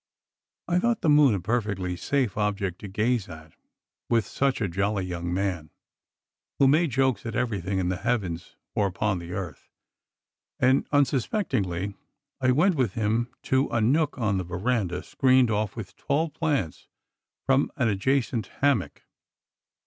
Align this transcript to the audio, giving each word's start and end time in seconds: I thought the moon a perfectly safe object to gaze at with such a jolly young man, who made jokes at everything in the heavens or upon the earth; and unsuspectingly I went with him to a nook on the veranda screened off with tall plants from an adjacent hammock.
I 0.67 0.79
thought 0.79 1.01
the 1.01 1.09
moon 1.11 1.35
a 1.35 1.39
perfectly 1.39 1.95
safe 1.95 2.35
object 2.35 2.79
to 2.79 2.87
gaze 2.87 3.29
at 3.29 3.53
with 4.09 4.25
such 4.25 4.59
a 4.59 4.67
jolly 4.67 5.05
young 5.05 5.31
man, 5.31 5.69
who 6.57 6.67
made 6.67 6.89
jokes 6.89 7.23
at 7.23 7.35
everything 7.35 7.77
in 7.77 7.89
the 7.89 7.97
heavens 7.97 8.55
or 8.73 8.87
upon 8.87 9.19
the 9.19 9.33
earth; 9.33 9.69
and 10.59 10.87
unsuspectingly 10.91 11.93
I 12.41 12.49
went 12.49 12.73
with 12.73 12.95
him 12.95 13.29
to 13.43 13.69
a 13.69 13.79
nook 13.79 14.17
on 14.17 14.39
the 14.39 14.43
veranda 14.43 15.03
screened 15.03 15.51
off 15.51 15.75
with 15.75 15.95
tall 15.95 16.29
plants 16.29 16.87
from 17.45 17.71
an 17.75 17.87
adjacent 17.87 18.47
hammock. 18.47 19.03